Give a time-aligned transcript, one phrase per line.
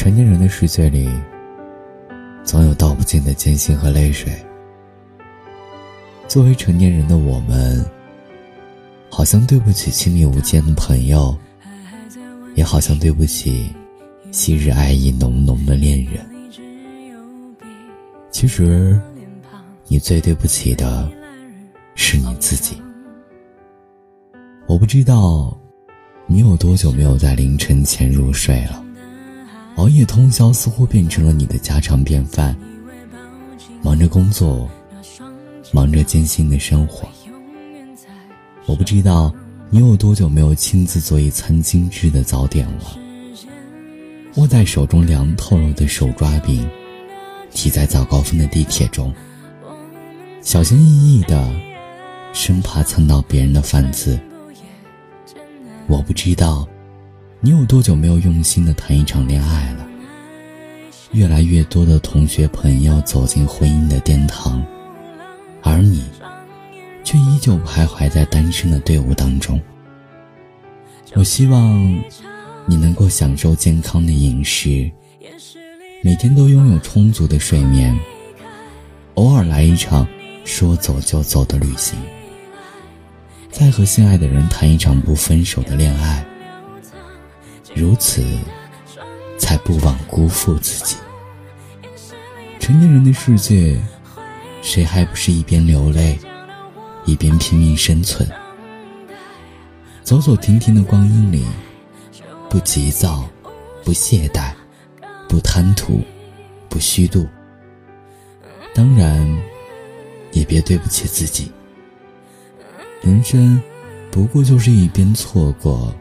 [0.00, 1.10] 成年人的世界里，
[2.42, 4.32] 总有道不尽的艰辛和泪水。
[6.26, 7.84] 作为成年人的我们，
[9.10, 11.36] 好像对不起亲密无间的朋友，
[12.54, 13.70] 也好像对不起
[14.32, 16.26] 昔日爱意浓浓的恋人。
[18.30, 18.98] 其实，
[19.86, 21.06] 你最对不起的，
[21.94, 22.74] 是你自己。
[24.66, 25.54] 我不知道，
[26.26, 28.82] 你有多久没有在凌晨前入睡了？
[29.80, 32.54] 熬夜通宵似乎变成了你的家常便饭。
[33.82, 34.68] 忙着工作，
[35.72, 37.08] 忙着艰辛的生活。
[38.66, 39.34] 我不知道
[39.70, 42.94] 你有多久没有亲自做一餐精致的早点了。
[44.34, 46.68] 握在手中凉透了的手抓饼，
[47.48, 49.10] 挤在早高峰的地铁中，
[50.42, 51.50] 小心翼翼的，
[52.34, 54.20] 生怕蹭到别人的饭渍。
[55.86, 56.68] 我不知道，
[57.42, 59.88] 你有多久没有用心的谈一场恋爱了？
[61.12, 64.62] 越来越多的同学朋友走进婚姻的殿堂，
[65.62, 66.04] 而你，
[67.02, 69.58] 却依旧徘徊在单身的队伍当中。
[71.14, 71.98] 我希望，
[72.66, 74.90] 你能够享受健康的饮食，
[76.02, 77.98] 每天都拥有充足的睡眠，
[79.14, 80.06] 偶尔来一场
[80.44, 81.98] 说走就走的旅行。
[83.50, 86.22] 再和心爱的人谈一场不分手的恋爱，
[87.74, 88.22] 如此，
[89.38, 90.96] 才不枉辜负自己。
[92.58, 93.80] 成年人的世界，
[94.62, 96.18] 谁还不是一边流泪，
[97.04, 98.28] 一边拼命生存？
[100.02, 101.46] 走走停停的光阴里，
[102.48, 103.28] 不急躁，
[103.84, 104.52] 不懈怠，
[105.28, 106.02] 不贪图，
[106.68, 107.26] 不虚度。
[108.74, 109.26] 当然，
[110.32, 111.50] 也别对不起自己。
[113.02, 113.60] 人生，
[114.10, 115.94] 不过就是一边错过，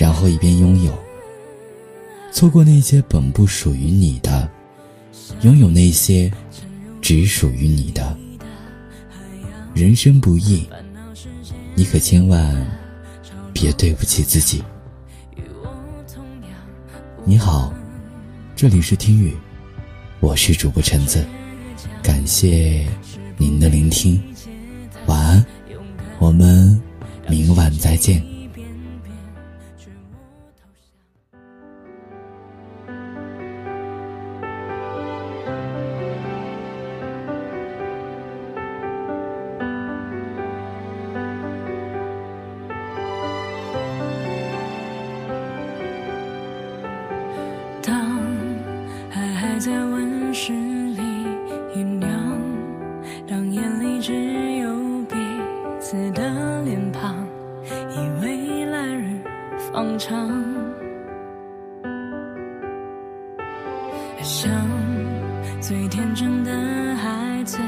[0.00, 0.98] 然后一边拥有。
[2.32, 4.50] 错过那些本不属于你的，
[5.42, 6.32] 拥有那些
[7.02, 8.16] 只属于你的。
[9.74, 10.66] 人生不易，
[11.74, 12.66] 你可千万
[13.52, 14.64] 别对不起自己。
[17.22, 17.70] 你好，
[18.56, 19.36] 这里是听雨，
[20.20, 21.22] 我是主播橙子，
[22.02, 22.86] 感谢
[23.36, 24.18] 您的聆听，
[25.04, 25.44] 晚安。
[26.18, 26.80] 我们
[27.28, 28.29] 明晚再见。
[49.60, 51.02] 在温室里
[51.76, 52.08] 酝酿，
[53.28, 54.14] 当眼里只。
[54.60, 54.70] 有
[55.08, 55.16] 彼
[55.78, 57.14] 此的脸庞，
[57.90, 59.18] 以为来日
[59.70, 60.30] 方长，
[64.22, 64.50] 像
[65.60, 66.52] 最天真的
[66.96, 67.58] 孩子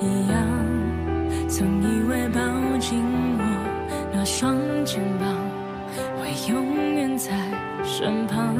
[0.00, 0.38] 一样，
[1.48, 2.40] 曾以为抱
[2.78, 3.02] 紧
[3.38, 5.34] 我那双肩膀，
[6.20, 7.30] 会永远在
[7.84, 8.54] 身旁。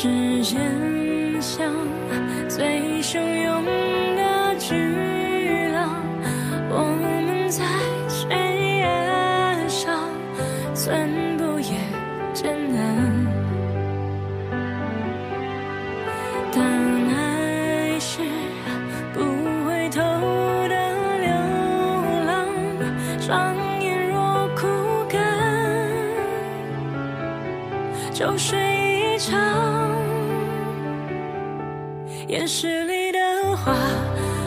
[0.00, 0.62] 世间
[1.42, 1.74] 像
[2.48, 3.64] 最汹涌
[4.14, 4.76] 的巨
[5.74, 5.90] 浪，
[6.70, 7.64] 我们在
[8.06, 9.98] 悬崖上
[10.72, 11.74] 寸步也
[12.32, 13.26] 艰难。
[16.52, 16.62] 当
[17.16, 18.20] 爱是
[19.12, 19.18] 不
[19.66, 19.98] 回头
[20.68, 21.28] 的流
[22.24, 22.46] 浪，
[23.18, 24.64] 双眼若枯
[25.10, 25.18] 干，
[28.14, 28.56] 就睡
[29.16, 29.87] 一场。
[32.38, 33.18] 电视里的
[33.56, 33.74] 花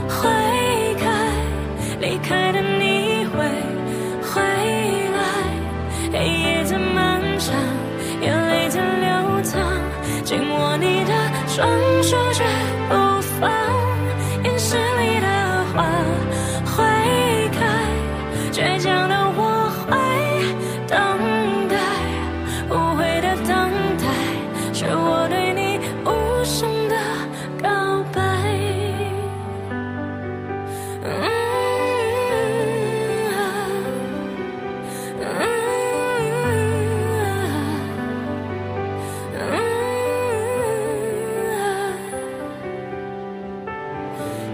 [0.07, 0.29] 会
[0.97, 1.11] 开，
[1.99, 3.43] 离开的你会
[4.31, 4.41] 回
[5.11, 5.19] 来。
[6.13, 7.53] 黑夜再漫长，
[8.21, 9.59] 眼泪在流淌，
[10.23, 11.11] 紧握你的
[11.49, 11.67] 双
[12.01, 12.45] 手却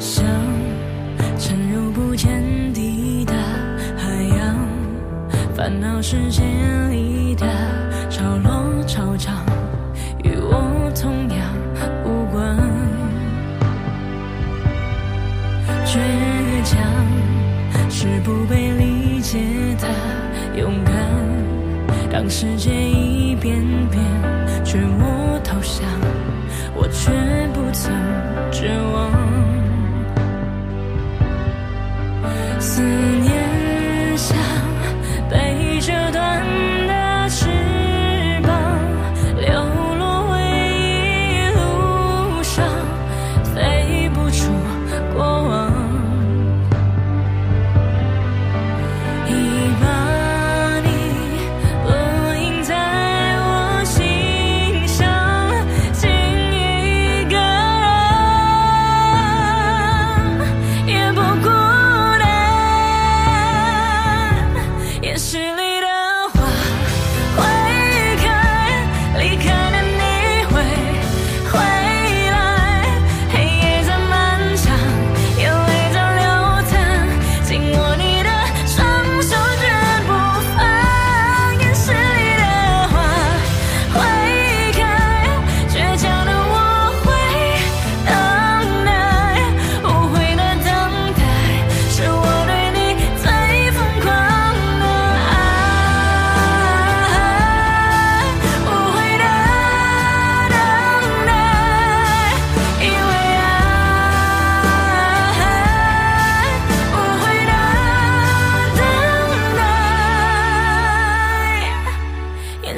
[0.10, 0.26] 像
[1.38, 2.42] 沉入不见
[2.74, 3.34] 底的
[3.98, 4.58] 海洋
[5.54, 6.44] 烦恼世界
[6.90, 7.46] 里的
[8.10, 9.46] 潮落潮涨
[10.24, 11.54] 与我同样
[12.06, 12.58] 无关。
[15.86, 16.00] 倔
[16.64, 16.80] 强
[17.90, 19.40] 是不被理解
[19.78, 20.94] 的勇敢
[22.10, 23.62] 当世界一遍
[23.92, 24.02] 遍
[24.64, 26.27] 劝我投降。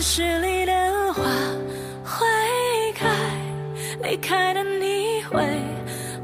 [0.02, 1.24] 实里的花
[2.06, 2.26] 会
[2.94, 3.06] 开，
[4.02, 5.42] 离开的你会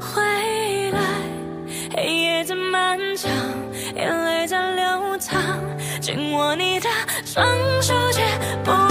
[0.00, 1.00] 回来。
[1.94, 3.30] 黑夜在漫长，
[3.94, 5.60] 眼泪在流淌，
[6.00, 6.88] 紧握你的
[7.26, 7.46] 双
[7.82, 8.22] 手，绝
[8.64, 8.85] 不。